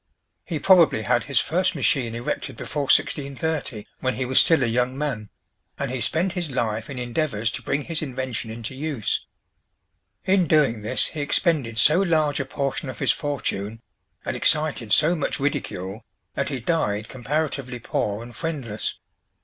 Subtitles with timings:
[0.43, 4.97] He probably had his first machine erected before 1630, when he was still a young
[4.97, 5.29] man,
[5.77, 9.23] and he spent his life in endeavors to bring his invention into use.
[10.25, 13.79] In doing this he expended so large a portion of his fortune,
[14.25, 18.95] and excited so much ridicule, that he died comparatively poor and friendless.